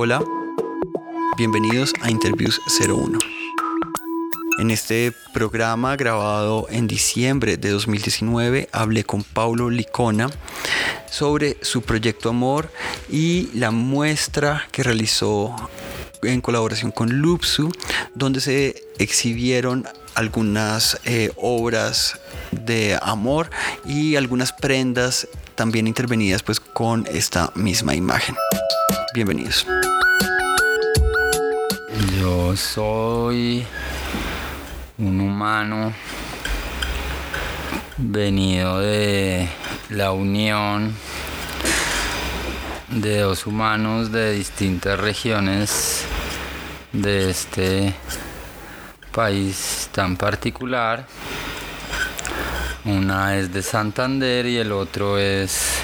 [0.00, 0.24] Hola,
[1.36, 3.18] bienvenidos a Interviews 01.
[4.60, 10.30] En este programa grabado en diciembre de 2019 hablé con Paulo Licona
[11.10, 12.70] sobre su proyecto Amor
[13.10, 15.56] y la muestra que realizó
[16.22, 17.72] en colaboración con Lupsu,
[18.14, 19.84] donde se exhibieron
[20.14, 22.20] algunas eh, obras
[22.52, 23.50] de amor
[23.84, 28.36] y algunas prendas también intervenidas pues con esta misma imagen.
[29.12, 29.66] Bienvenidos.
[32.56, 33.64] Soy
[34.96, 35.92] un humano
[37.98, 39.48] venido de
[39.90, 40.94] la unión
[42.88, 46.04] de dos humanos de distintas regiones
[46.92, 47.94] de este
[49.12, 51.06] país tan particular.
[52.86, 55.80] Una es de Santander y el otro es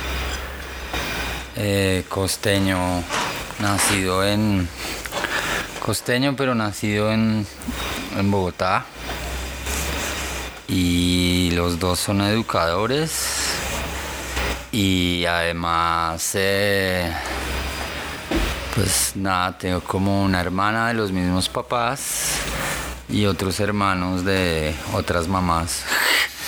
[1.56, 3.02] eh, costeño,
[3.60, 4.66] nacido en
[5.84, 7.46] costeño, pero nacido en,
[8.16, 8.86] en Bogotá.
[10.66, 13.52] Y los dos son educadores
[14.72, 17.12] y además eh,
[18.74, 22.38] pues nada tengo como una hermana de los mismos papás
[23.10, 25.84] y otros hermanos de otras mamás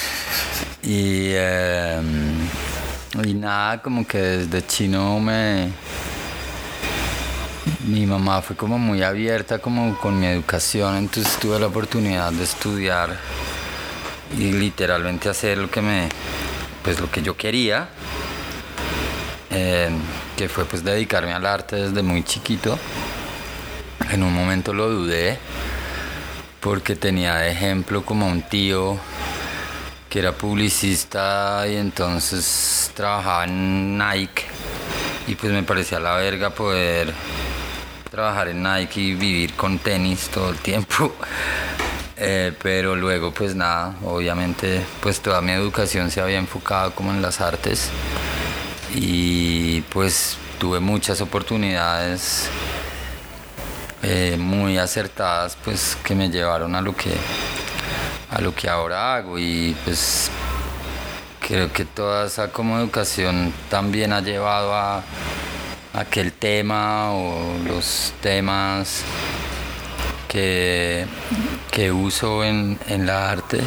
[0.82, 2.48] y, em,
[3.22, 5.70] y nada como que desde chino me
[7.86, 12.44] mi mamá fue como muy abierta como con mi educación entonces tuve la oportunidad de
[12.44, 13.16] estudiar
[14.36, 16.08] y literalmente hacer lo que me
[16.82, 17.88] pues lo que yo quería
[19.50, 19.88] eh,
[20.36, 22.78] que fue pues dedicarme al arte desde muy chiquito.
[24.10, 25.38] En un momento lo dudé
[26.60, 28.98] porque tenía de ejemplo como un tío
[30.10, 34.44] que era publicista y entonces trabajaba en Nike
[35.26, 37.12] y pues me parecía la verga poder
[38.10, 41.14] trabajar en Nike y vivir con tenis todo el tiempo.
[42.18, 47.20] Eh, pero luego pues nada, obviamente pues toda mi educación se había enfocado como en
[47.20, 47.90] las artes
[48.94, 52.48] y pues tuve muchas oportunidades
[54.02, 57.12] eh, muy acertadas pues que me llevaron a lo que
[58.30, 60.30] a lo que ahora hago y pues
[61.46, 65.02] creo que toda esa como educación también ha llevado a,
[65.92, 69.02] aquel tema o los temas
[70.28, 71.06] que,
[71.70, 73.60] que uso en, en la arte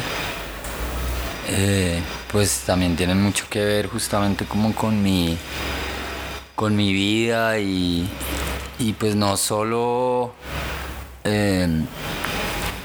[1.52, 2.00] eh,
[2.30, 5.36] pues también tienen mucho que ver justamente como con mi,
[6.54, 8.08] con mi vida y,
[8.98, 10.32] pues no solo,
[11.24, 11.86] em,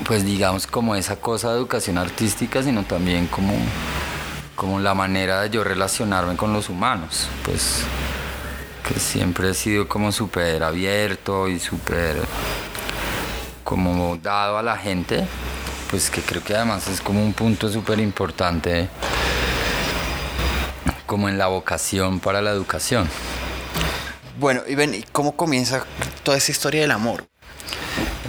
[0.03, 3.53] pues digamos como esa cosa de educación artística, sino también como,
[4.56, 7.84] como la manera de yo relacionarme con los humanos, pues
[8.88, 12.18] que siempre he sido como súper abierto y súper
[13.63, 15.28] como dado a la gente
[15.90, 18.90] pues que creo que además es como un punto súper importante
[21.06, 23.07] como en la vocación para la educación.
[24.40, 25.85] Bueno, y ven, ¿cómo comienza
[26.23, 27.25] toda esa historia del amor?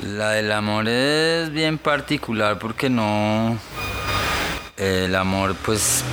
[0.03, 3.59] La del amor es bien particular porque no...
[4.77, 6.05] El amor pues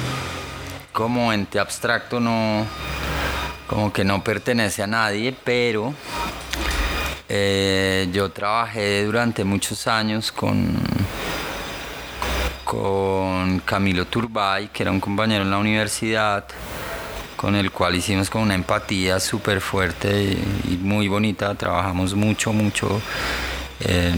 [0.93, 2.65] como ente abstracto no...
[3.67, 5.93] como que no pertenece a nadie, pero
[7.29, 10.77] eh, yo trabajé durante muchos años con
[12.73, 16.45] con Camilo Turbay, que era un compañero en la universidad,
[17.35, 20.35] con el cual hicimos con una empatía súper fuerte
[20.67, 21.53] y, muy bonita.
[21.53, 22.99] Trabajamos mucho, mucho,
[23.81, 24.15] eh,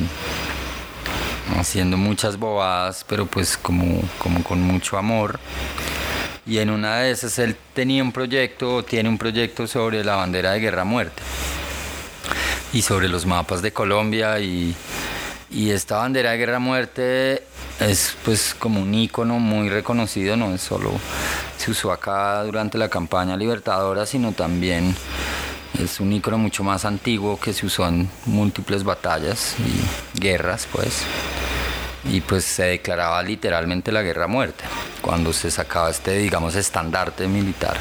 [1.57, 5.37] haciendo muchas bobadas, pero pues como, como con mucho amor.
[6.47, 10.51] Y en una de esas él tenía un proyecto, tiene un proyecto sobre la bandera
[10.51, 11.23] de guerra muerte
[12.71, 14.75] y sobre los mapas de Colombia y,
[15.49, 17.43] y esta bandera de guerra muerte
[17.79, 20.91] es pues como un icono muy reconocido, no es solo
[21.57, 24.95] se usó acá durante la campaña libertadora, sino también
[25.79, 31.03] es un icono mucho más antiguo que se usó en múltiples batallas y guerras, pues.
[32.11, 34.63] Y pues se declaraba literalmente la guerra muerte
[35.01, 37.77] cuando se sacaba este, digamos, estandarte militar.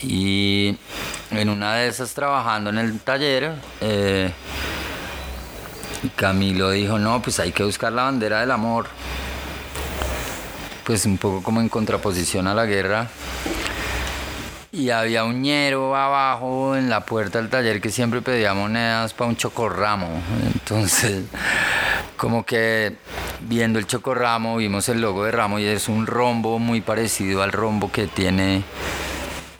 [0.00, 0.76] Y
[1.30, 4.30] en una de esas, trabajando en el taller, eh,
[6.16, 8.86] Camilo dijo, no, pues hay que buscar la bandera del amor.
[10.84, 13.08] Pues un poco como en contraposición a la guerra.
[14.72, 19.28] Y había un ñero abajo en la puerta del taller que siempre pedía monedas para
[19.28, 20.08] un chocorramo.
[20.54, 21.24] Entonces,
[22.16, 22.96] como que
[23.48, 27.52] viendo el chocorramo vimos el logo de ramo y es un rombo muy parecido al
[27.52, 28.62] rombo que tiene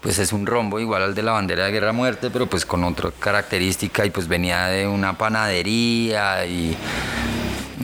[0.02, 2.82] pues es un rombo igual al de la bandera de guerra muerte, pero pues con
[2.82, 6.76] otra característica y pues venía de una panadería y,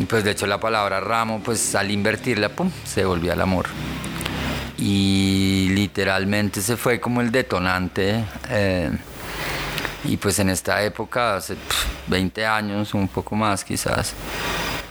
[0.09, 3.67] pues de hecho la palabra ramo pues al invertirla, pum, se volvía el amor.
[4.79, 8.25] Y literalmente se fue como el detonante.
[8.49, 8.91] Eh,
[10.05, 11.57] y pues en esta época, hace
[12.07, 14.15] 20 años, un poco más quizás,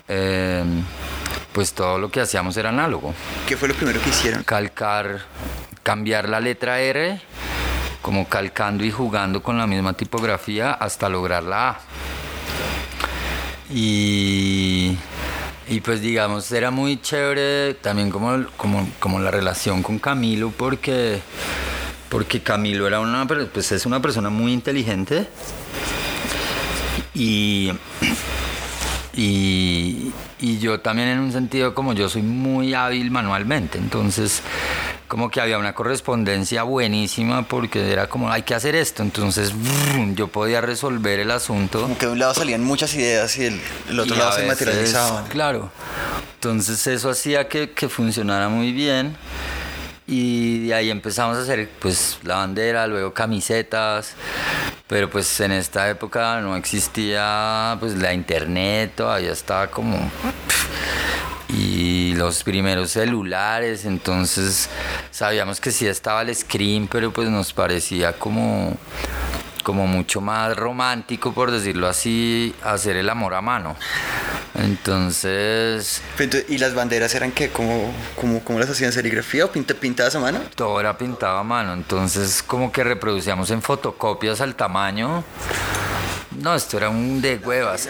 [0.08, 0.64] eh,
[1.54, 3.14] pues todo lo que hacíamos era análogo.
[3.48, 4.44] ¿Qué fue lo primero que hicieron?
[4.44, 5.22] Calcar,
[5.84, 7.20] cambiar la letra R,
[8.02, 11.80] como calcando y jugando con la misma tipografía hasta lograr la A.
[13.70, 14.98] Y,
[15.68, 21.22] y pues digamos, era muy chévere también como, como, como la relación con Camilo porque
[22.10, 25.28] porque Camilo era una, pues es una persona muy inteligente
[27.14, 27.72] y,
[29.18, 34.44] y, y, yo también en un sentido como yo soy muy hábil manualmente, entonces
[35.08, 39.54] como que había una correspondencia buenísima porque era como hay que hacer esto, entonces
[40.14, 41.82] yo podía resolver el asunto.
[41.82, 45.26] Como que de un lado salían muchas ideas y el, otro lado se materializaban.
[45.30, 45.72] Claro,
[46.36, 49.18] entonces eso hacía que, que funcionara muy bien
[50.06, 54.14] y de ahí empezamos a hacer pues la bandera, luego camisetas,
[54.88, 59.98] pero pues en esta época no existía pues la internet, todavía estaba como
[61.50, 64.70] y los primeros celulares, entonces
[65.12, 68.76] sabíamos que sí estaba el screen, pero pues nos parecía como
[69.68, 73.76] como mucho más romántico, por decirlo así, hacer el amor a mano.
[74.56, 76.02] Entonces...
[76.48, 77.50] ¿Y las banderas eran qué?
[77.50, 78.94] ¿Cómo, cómo, cómo las hacían?
[78.94, 80.40] ¿Serigrafía o pintadas a mano?
[80.56, 85.26] Todo era pintado a mano, entonces como que reproducíamos en fotocopias al tamaño.
[86.42, 87.90] No, esto era un de huevas.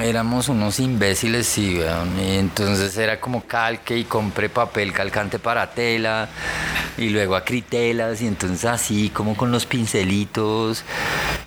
[0.00, 1.78] Éramos unos imbéciles, sí,
[2.18, 6.28] Y entonces era como calque y compré papel calcante para tela
[6.96, 10.84] y luego acritelas y entonces así como con los pincelitos,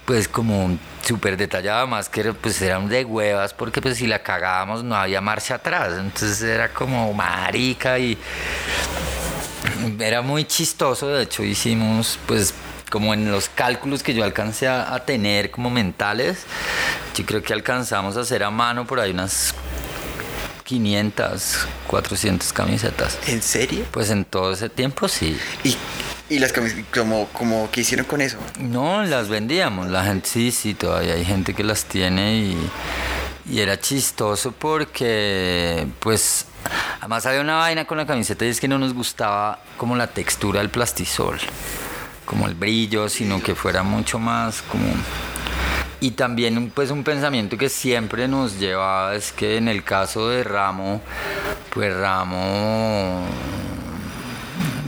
[0.05, 4.83] pues como súper detallada, más que pues eran de huevas porque pues si la cagábamos
[4.83, 8.15] no había marcha atrás, entonces era como marica y
[9.99, 12.53] era muy chistoso, de hecho hicimos pues
[12.89, 16.43] como en los cálculos que yo alcancé a, tener como mentales,
[17.15, 19.53] yo creo que alcanzamos a hacer a mano por ahí unas
[20.63, 23.17] 500, 400 camisetas.
[23.27, 23.85] ¿En serio?
[23.91, 25.37] Pues en todo ese tiempo sí.
[25.63, 25.75] ¿Y,
[26.29, 28.37] y las camisetas, como, como, qué hicieron con eso?
[28.59, 29.87] No, las vendíamos.
[29.87, 32.69] La gente sí, sí, todavía hay gente que las tiene y,
[33.49, 36.45] y era chistoso porque, pues,
[36.99, 40.07] además había una vaina con la camiseta y es que no nos gustaba como la
[40.07, 41.39] textura del plastisol
[42.29, 44.85] como el brillo, sino que fuera mucho más como...
[45.99, 50.43] Y también pues un pensamiento que siempre nos llevaba es que en el caso de
[50.43, 51.01] Ramo,
[51.73, 53.25] pues Ramo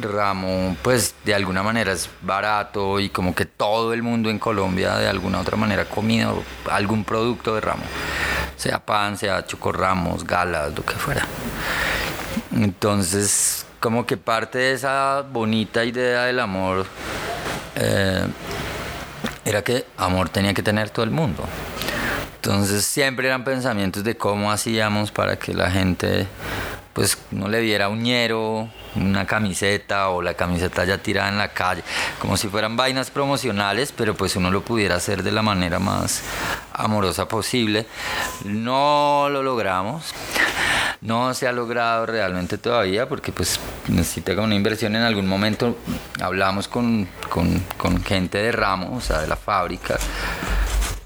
[0.01, 4.97] Ramo, pues de alguna manera es barato y como que todo el mundo en Colombia
[4.97, 7.83] de alguna otra manera ha comido algún producto de Ramo,
[8.55, 11.25] sea pan, sea chocorramos, galas, lo que fuera.
[12.55, 16.85] Entonces, como que parte de esa bonita idea del amor
[17.81, 18.27] eh,
[19.43, 21.43] era que amor tenía que tener todo el mundo.
[22.35, 26.27] Entonces siempre eran pensamientos de cómo hacíamos para que la gente
[26.93, 31.49] pues no le viera un ñero, una camiseta o la camiseta ya tirada en la
[31.49, 31.83] calle,
[32.19, 36.23] como si fueran vainas promocionales, pero pues uno lo pudiera hacer de la manera más
[36.73, 37.85] amorosa posible.
[38.43, 40.13] No lo logramos.
[41.01, 45.75] No se ha logrado realmente todavía porque pues necesita una inversión en algún momento.
[46.22, 49.98] Hablamos con, con gente de ramo, o sea, de la fábrica,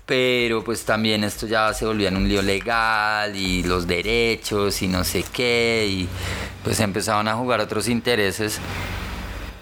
[0.05, 4.87] pero pues también esto ya se volvía en un lío legal y los derechos y
[4.87, 6.07] no sé qué y
[6.63, 8.59] pues empezaban a jugar otros intereses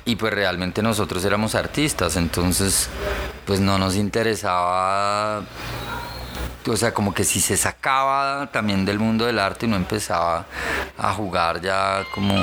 [0.05, 2.89] y pues realmente nosotros éramos artistas entonces
[3.45, 5.43] pues no nos interesaba
[6.67, 10.45] o sea como que si se sacaba también del mundo del arte y no empezaba
[10.97, 12.35] a jugar ya como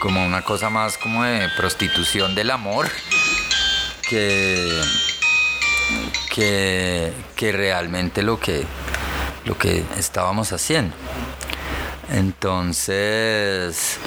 [0.00, 2.88] como una cosa más como de prostitución del amor
[4.08, 4.82] que
[6.36, 8.64] que, realmente lo que,
[9.44, 10.94] lo que estábamos haciendo.
[12.10, 13.98] Entonces,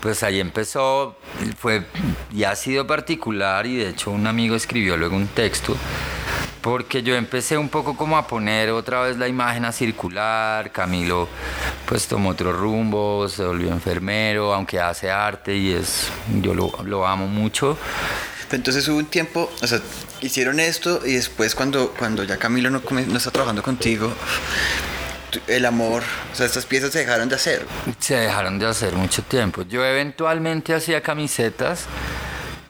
[0.00, 1.16] pues ahí empezó,
[1.58, 1.86] fue,
[2.32, 5.76] ya ha sido particular y de hecho un amigo escribió luego un texto
[6.66, 11.28] porque yo empecé un poco como a poner otra vez la imagen a circular, Camilo
[11.86, 16.08] pues tomó otro rumbo, se volvió enfermero, aunque hace arte y es,
[16.42, 17.78] yo lo, lo amo mucho,
[18.50, 19.80] entonces hubo un tiempo, o sea,
[20.20, 24.12] hicieron esto y después cuando, cuando ya Camilo no, no está trabajando contigo,
[25.46, 27.64] el amor, o sea, estas piezas se dejaron de hacer.
[28.00, 29.62] Se dejaron de hacer mucho tiempo.
[29.62, 31.86] Yo eventualmente hacía camisetas,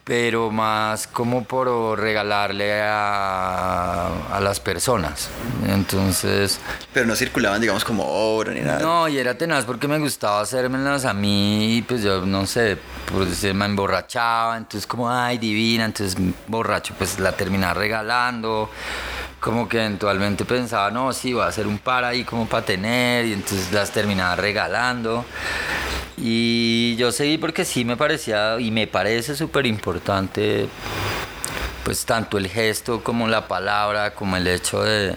[0.07, 5.31] pero más como por regalarle a, a, las personas.
[5.67, 6.61] Entonces...
[6.93, 8.79] Pero no circulaban, digamos, como obra ni nada.
[8.79, 12.79] No, y era tenaz porque me gustaba hacérmelas a mí, pues yo no sé,
[13.13, 18.71] pues me emborrachaba, entonces como, ay, divina, entonces borracho, pues la terminaba regalando
[19.41, 23.27] como que eventualmente pensaba, no, sí, voy a hacer un par ahí como para tener,
[23.27, 25.25] y entonces las terminaba regalando.
[26.17, 30.69] Y yo seguí porque sí me parecía y me parece súper importante,
[31.85, 35.15] pues tanto el gesto como la palabra, como el hecho de,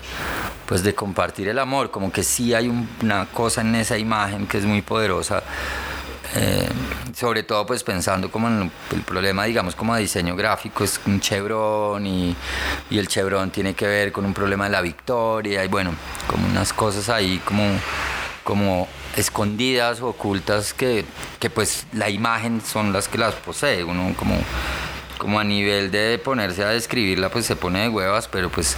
[0.68, 2.68] pues de compartir el amor, como que sí hay
[3.02, 5.44] una cosa en esa imagen que es muy poderosa
[6.36, 6.70] eh,
[7.16, 11.20] sobre todo pues pensando como en el problema digamos como de diseño gráfico es un
[11.20, 12.36] chevron y,
[12.92, 15.92] y, el chevron tiene que ver con un problema de la victoria y bueno
[16.28, 17.64] como unas cosas ahí como
[18.44, 21.06] como escondidas ocultas que,
[21.40, 23.84] que pues la imagen son las que las posee.
[23.84, 24.38] Uno como
[25.18, 28.78] como a nivel de ponerse a describirla pues se pone de huevas pero pues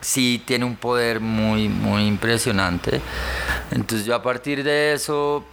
[0.00, 3.00] sí tiene un poder muy muy impresionante.
[3.70, 5.44] Entonces yo a partir de eso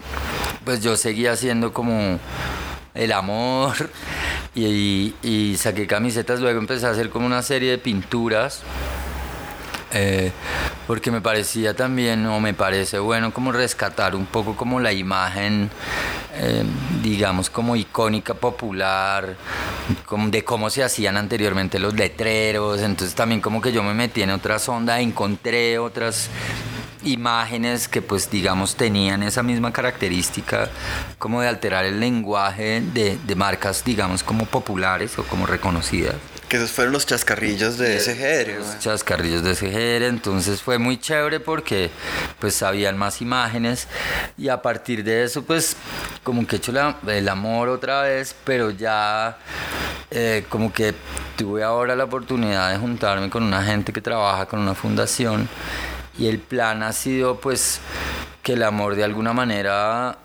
[0.65, 2.19] pues yo seguía haciendo como
[2.95, 3.75] el amor
[4.55, 8.63] y, saqué camisetas, luego empecé a hacer como una serie de pinturas.
[9.97, 10.29] Eh,
[10.87, 15.69] porque me parecía también, o me parece bueno, como rescatar un poco como la imagen,
[16.33, 16.65] eh,
[17.01, 19.37] digamos, como icónica, popular,
[20.05, 22.81] como de cómo se hacían anteriormente los letreros.
[22.81, 26.29] Entonces también como que yo me metí en otra sonda, encontré otras
[27.05, 30.69] imágenes que pues digamos tenían esa misma característica
[31.19, 36.15] como de alterar el lenguaje de, de marcas digamos como populares o como reconocidas.
[36.49, 38.59] Que esos fueron los chascarrillos de SGR.
[38.59, 41.89] Los chascarrillos de SGR, entonces fue muy chévere porque
[42.39, 43.87] pues habían más imágenes
[44.37, 45.75] y a partir de eso pues
[46.23, 46.71] como que he hecho
[47.07, 49.37] el amor otra vez, pero ya
[50.11, 50.93] eh, como que
[51.35, 55.49] tuve ahora la oportunidad de juntarme con una gente que trabaja con una fundación
[56.17, 57.79] y el plan ha sido pues
[58.43, 60.17] que el amor de alguna manera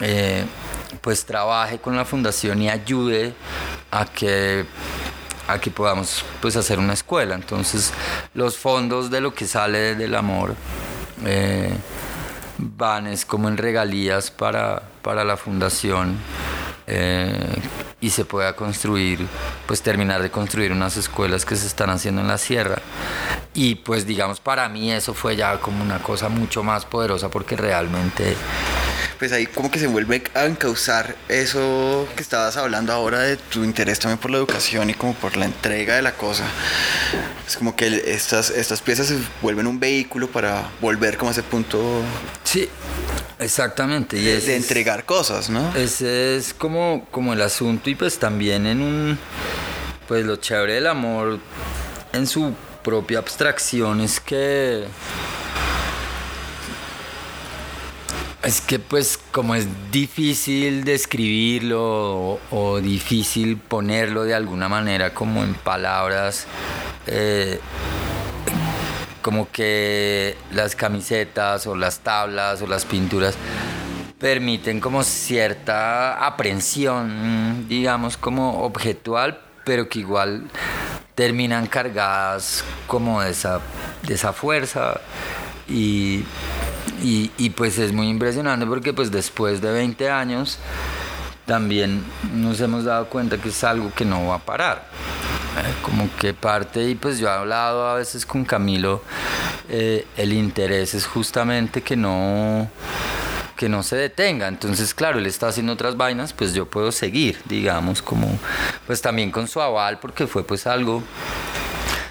[0.00, 0.44] eh,
[1.00, 3.34] pues trabaje con la fundación y ayude
[3.90, 4.64] a que
[5.58, 7.92] que podamos pues hacer una escuela entonces
[8.34, 10.54] los fondos de lo que sale del amor
[11.24, 11.74] eh,
[12.58, 16.18] van es como en regalías para, para la fundación
[16.86, 17.32] eh,
[18.00, 19.26] y se pueda construir,
[19.66, 22.82] pues terminar de construir unas escuelas que se están haciendo en la sierra.
[23.54, 27.56] Y pues digamos, para mí eso fue ya como una cosa mucho más poderosa porque
[27.56, 28.36] realmente
[29.20, 33.62] pues ahí como que se vuelve a encauzar eso que estabas hablando ahora de tu
[33.62, 36.44] interés también por la educación y como por la entrega de la cosa.
[37.46, 41.42] Es como que estas, estas piezas se vuelven un vehículo para volver como a ese
[41.42, 42.00] punto.
[42.44, 42.66] Sí,
[43.38, 44.16] exactamente.
[44.16, 45.76] Y de, entregar cosas, ¿no?
[45.76, 49.18] Ese es como, como el asunto y pues también en un...
[50.08, 51.40] Pues lo chévere del amor
[52.14, 54.86] en su propia abstracción es que
[58.42, 65.52] Es que pues como es difícil describirlo o, difícil ponerlo de alguna manera como en
[65.52, 66.46] palabras,
[67.06, 67.60] eh,
[69.20, 73.34] como que las camisetas o las tablas o las pinturas
[74.18, 80.44] permiten como cierta aprensión, digamos, como objetual, pero que igual
[81.14, 83.60] terminan cargadas como de esa,
[84.02, 84.98] de esa fuerza
[85.68, 86.24] y
[87.02, 90.58] y, pues es muy impresionante porque pues después de 20 años
[91.46, 92.04] también
[92.34, 94.88] nos hemos dado cuenta que es algo que no va a parar.
[95.58, 99.02] Eh, como que parte, y pues yo he hablado a veces con Camilo,
[99.68, 102.70] eh, el interés es justamente que no
[103.56, 104.48] que no se detenga.
[104.48, 108.26] Entonces, claro, él está haciendo otras vainas, pues yo puedo seguir, digamos, como
[108.86, 111.02] pues también con su aval, porque fue pues algo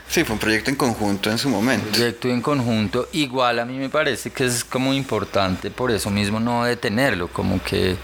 [0.09, 1.87] Sí, fue un proyecto en conjunto en su momento.
[1.91, 3.07] Proyecto en conjunto.
[3.11, 7.61] Igual a mí me parece que es como importante por eso mismo no detenerlo, como
[7.61, 7.95] que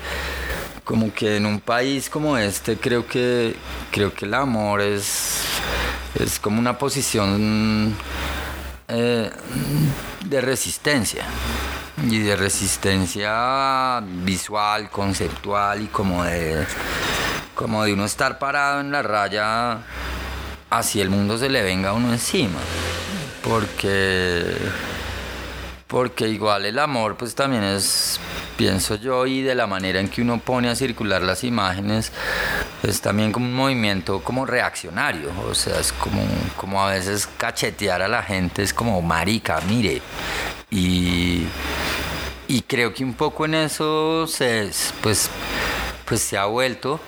[0.84, 3.56] como que en un país como este creo que
[3.92, 5.40] creo que el amor es
[6.14, 7.96] es como una posición
[8.88, 9.32] eh,
[10.26, 11.26] de resistencia
[12.08, 16.68] y de resistencia visual, conceptual y como de
[17.56, 19.80] como de uno estar parado en la raya
[20.69, 22.60] así el mundo se le venga a uno encima.
[23.43, 24.43] Porque,
[25.88, 28.19] porque igual el amor pues también es,
[28.57, 32.12] pienso yo, y de la manera en que uno pone a circular las imágenes,
[32.84, 35.29] es también como un movimiento como reaccionario.
[35.48, 36.24] O sea, es como,
[36.57, 40.01] como a veces cachetear a la gente, es como marica, mire.
[40.72, 41.45] Y,
[42.48, 45.29] y creo que un poco en eso se, pues,
[46.05, 47.00] pues se ha vuelto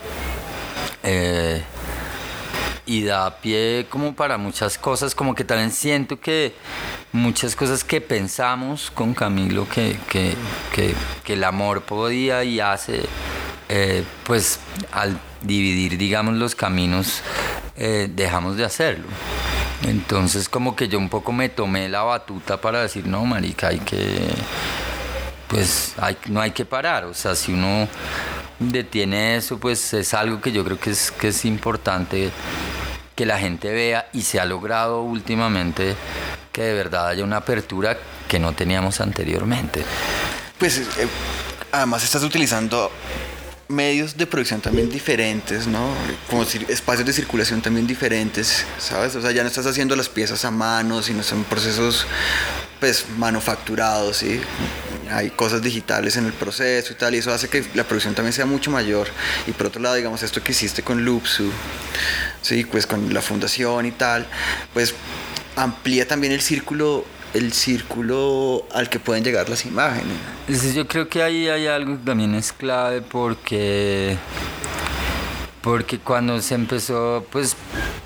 [1.03, 1.61] Eh,
[2.87, 6.55] y da pie como para muchas cosas, como que también siento que
[7.11, 10.35] muchas cosas que pensamos con Camilo que, que,
[10.73, 13.03] que, el amor podía y hace,
[13.67, 14.59] eh, pues
[14.93, 17.21] al dividir, digamos, los caminos,
[17.75, 19.07] eh, dejamos de hacerlo.
[19.83, 23.79] Entonces como que yo un poco me tomé la batuta para decir, no, marica, hay
[23.79, 24.29] que,
[25.49, 27.89] pues hay, no hay que parar, o sea, si uno
[28.59, 32.31] detiene eso, pues es algo que yo creo que es, que es importante
[33.15, 35.95] que la gente vea y se ha logrado últimamente
[36.51, 37.97] que de verdad haya una apertura
[38.27, 39.83] que no teníamos anteriormente.
[40.57, 40.85] Pues eh,
[41.71, 42.91] además estás utilizando
[43.67, 45.89] medios de producción también diferentes, ¿no?
[46.29, 49.15] Como espacios de circulación también diferentes, ¿sabes?
[49.15, 52.05] O sea, ya no estás haciendo las piezas a mano, sino son procesos
[52.79, 54.39] pues manufacturados, ¿sí?
[55.11, 58.33] Hay cosas digitales en el proceso y tal, y eso hace que la producción también
[58.33, 59.07] sea mucho mayor.
[59.47, 61.51] Y por otro lado, digamos, esto que hiciste con Loopsu,
[62.41, 64.27] sí, pues con la fundación y tal,
[64.73, 64.93] pues
[65.55, 70.17] amplía también el círculo el círculo al que pueden llegar las imágenes.
[70.73, 74.17] Yo creo que ahí hay algo que también es clave porque
[75.61, 77.55] porque cuando se empezó, pues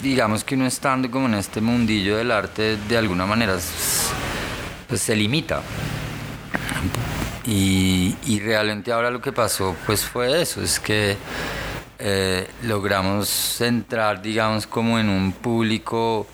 [0.01, 3.57] digamos que uno estando como en este mundillo del arte, de alguna manera
[4.87, 5.61] pues se limita.
[7.45, 11.17] Y, y realmente ahora lo que pasó pues fue eso, es que
[12.03, 16.25] eh, logramos entrar, digamos, como en un público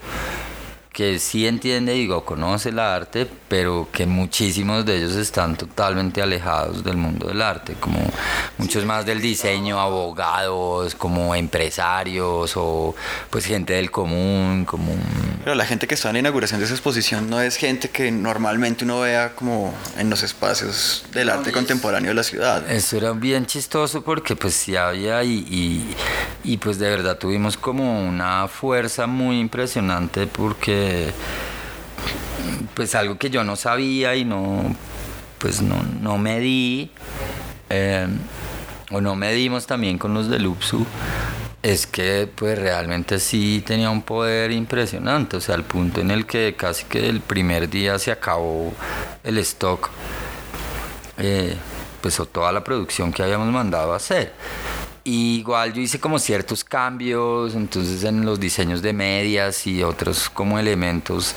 [0.98, 6.84] que sí entiende, digo, conoce el arte, pero que muchísimos de ellos están totalmente alejados
[6.84, 8.00] del mundo del arte, como
[8.58, 12.96] muchos más del diseño, abogados, como empresarios o
[13.30, 14.94] pues gente del común, como...
[15.48, 18.12] Pero la gente que está en la inauguración de esa exposición no es gente que
[18.12, 22.70] normalmente uno vea como en los espacios del arte contemporáneo de la ciudad.
[22.70, 25.96] Eso era bien chistoso porque pues sí había y, y,
[26.44, 31.14] y pues de verdad tuvimos como una fuerza muy impresionante porque
[32.74, 34.76] pues algo que yo no sabía y no,
[35.38, 36.92] pues no, no medí,
[37.70, 38.06] eh,
[38.92, 40.86] o no medimos también con los de Lupsu,
[41.64, 46.26] es que pues realmente sí tenía un poder impresionante, o sea, al punto en el
[46.26, 48.74] que casi que el primer día se acabó
[49.24, 49.90] el stock,
[51.18, 51.56] eh,
[52.02, 54.34] pues o toda la producción que habíamos mandado a hacer
[55.08, 60.60] igual yo hice como ciertos cambios, entonces en los diseños de medias y otros como
[60.60, 61.34] elementos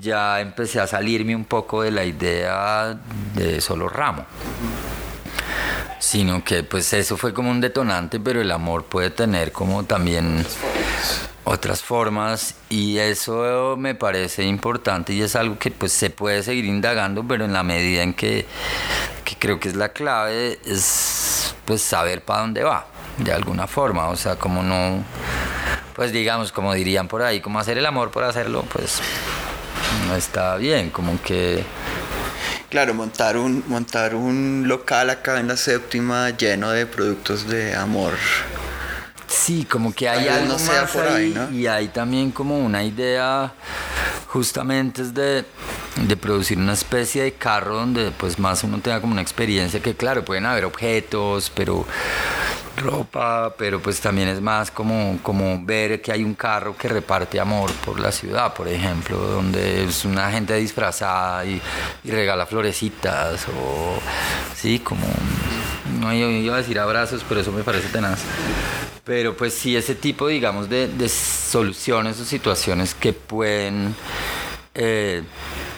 [0.00, 2.98] ya empecé a salirme un poco de la idea
[3.34, 4.24] de solo ramo.
[6.02, 10.44] Sino que pues eso fue como un detonante, pero el amor puede tener como también
[11.44, 16.64] otras formas y eso me parece importante y es algo que pues se puede seguir
[16.64, 18.46] indagando, pero en la medida en que,
[19.24, 22.88] que creo que es la clave es pues saber para dónde va,
[23.18, 25.04] de alguna forma, o sea, como no,
[25.94, 29.00] pues digamos, como dirían por ahí, como hacer el amor por hacerlo, pues
[30.08, 31.64] no está bien, como que...
[32.72, 38.14] Claro, montar un, montar un local acá en la séptima lleno de productos de amor.
[39.26, 43.52] Sí, como que hay algo más ahí, y hay también como una idea
[44.26, 45.44] justamente es de,
[45.96, 49.94] de, producir una especie de carro donde pues más uno tenga como una experiencia que
[49.94, 51.84] claro, pueden haber objetos, pero
[52.76, 57.38] ropa, pero pues también es más como, como ver que hay un carro que reparte
[57.40, 61.60] amor por la ciudad, por ejemplo, donde es una gente disfrazada y,
[62.04, 63.98] regala florecitas o
[64.54, 65.06] sí, como
[66.00, 68.20] no iba a decir abrazos, pero eso me parece tenaz.
[69.04, 73.94] Pero pues sí, ese tipo, digamos, de, soluciones o situaciones que pueden
[74.74, 75.22] eh,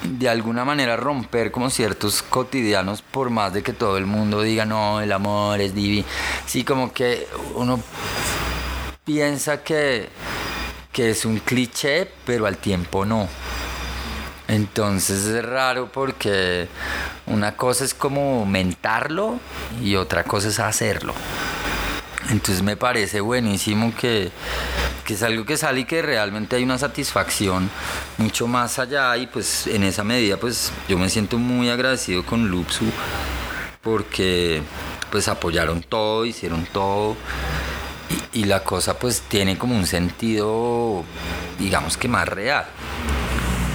[0.04, 4.64] de alguna manera romper como ciertos cotidianos, por más de que todo el mundo diga,
[4.64, 6.06] no, el amor es divino.
[6.46, 7.80] Sí, como que uno
[9.04, 10.08] piensa que,
[10.92, 13.28] que es un cliché, pero al tiempo no.
[14.46, 16.68] Entonces es raro porque
[17.26, 19.40] una cosa es como mentarlo
[19.82, 21.14] y otra cosa es hacerlo.
[22.30, 24.30] Entonces me parece buenísimo que,
[25.06, 27.70] es algo que sale y que realmente hay una satisfacción
[28.18, 32.48] mucho más allá y pues en esa medida pues yo me siento muy agradecido con
[32.48, 32.86] Luxu
[33.82, 34.62] porque
[35.10, 37.16] pues apoyaron todo, hicieron todo
[38.32, 41.04] y, y la cosa pues tiene como un sentido
[41.58, 42.66] digamos que más real.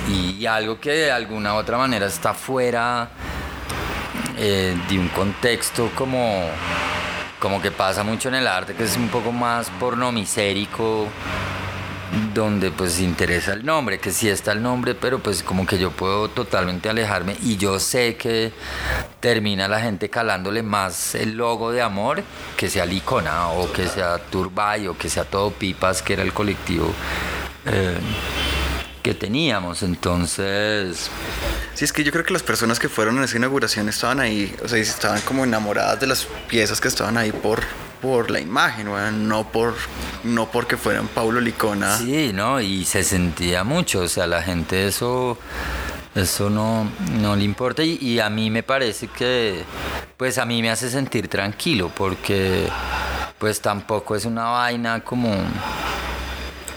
[0.09, 3.09] Y, algo que de alguna u otra manera está fuera
[4.37, 6.49] eh, de un contexto como,
[7.39, 11.07] como que pasa mucho en el arte, que es un poco más pornomisérico
[12.33, 15.91] donde pues interesa el nombre, que sí está el nombre, pero pues como que yo
[15.91, 18.51] puedo totalmente alejarme y yo sé que
[19.19, 22.23] termina la gente calándole más el logo de amor
[22.57, 26.33] que sea Licona o que sea Turbay o que sea todo Pipas, que era el
[26.33, 26.91] colectivo.
[27.65, 27.97] Eh,
[29.09, 29.81] que teníamos.
[29.81, 31.09] Entonces.
[31.73, 34.53] Sí, es que yo creo que las personas que fueron en esa inauguración estaban ahí,
[34.63, 37.61] o sea, estaban como enamoradas de las piezas que estaban ahí por,
[38.01, 38.87] por la imagen,
[39.27, 39.75] no por
[40.23, 41.97] no porque fueran Paulo Licona.
[41.97, 45.37] Sí, no, y se sentía mucho, o sea, la gente eso
[46.13, 46.91] eso no,
[47.21, 49.63] no le importa y, y, a mí me parece que
[50.17, 52.67] pues a mí me hace sentir tranquilo porque
[53.37, 55.31] pues tampoco es una vaina como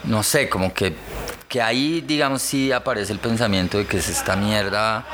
[0.04, 0.94] no sé, como que
[1.52, 5.04] que ahí, digamos, sí aparece el pensamiento de que esta mierda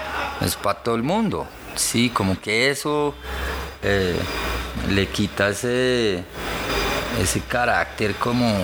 [0.40, 1.48] es para todo el mundo.
[1.74, 3.12] Sí, como que eso
[3.82, 4.14] eh,
[4.88, 6.22] le quita ese,
[7.20, 8.54] ese carácter como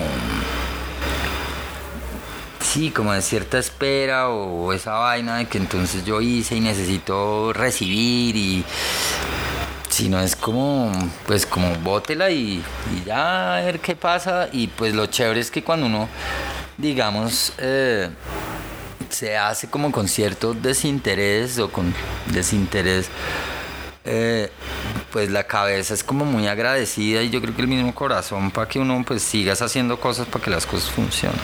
[2.61, 7.51] sí, como de cierta espera o, esa vaina de que entonces yo hice y necesito
[7.51, 8.63] recibir y
[9.89, 10.93] si no es como,
[11.25, 15.51] pues como bótela y, y, ya a ver qué pasa y pues lo chévere es
[15.51, 16.07] que cuando uno
[16.77, 18.09] digamos, eh,
[19.09, 21.93] se hace como con cierto desinterés o con
[22.27, 23.09] desinterés,
[24.03, 24.51] eh,
[25.11, 28.67] pues la cabeza es como muy agradecida y yo creo que el mismo corazón para
[28.67, 31.39] que uno pues sigas haciendo cosas para que las cosas funcionen.